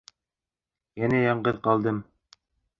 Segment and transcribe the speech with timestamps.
[1.03, 2.03] Йәнә яңғыҙ ҡалдым!..